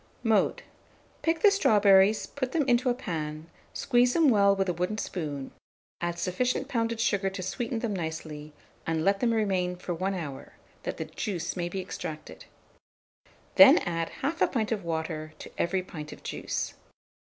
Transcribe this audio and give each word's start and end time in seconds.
Mode. 0.23 0.63
Pick 1.21 1.41
the 1.43 1.51
strawberries, 1.51 2.25
put 2.25 2.53
them 2.53 2.67
into 2.67 2.89
a 2.89 2.93
pan, 2.95 3.45
squeeze 3.71 4.13
them 4.13 4.29
well 4.29 4.55
with 4.55 4.67
a 4.67 4.73
wooden 4.73 4.97
spoon, 4.97 5.51
add 6.01 6.17
sufficient 6.17 6.67
pounded 6.67 6.99
sugar 6.99 7.29
to 7.29 7.43
sweeten 7.43 7.77
them 7.77 7.93
nicely, 7.95 8.51
and 8.87 9.03
let 9.05 9.19
them 9.19 9.31
remain 9.31 9.75
for 9.75 9.93
1 9.93 10.15
hour, 10.15 10.53
that 10.81 10.97
the 10.97 11.05
juice 11.05 11.55
may 11.55 11.69
be 11.69 11.79
extracted; 11.79 12.45
then 13.57 13.77
add 13.77 14.09
1/2 14.23 14.51
pint 14.51 14.71
of 14.71 14.83
water 14.83 15.33
to 15.37 15.51
every 15.59 15.83
pint 15.83 16.11
of 16.11 16.23
juice. 16.23 16.73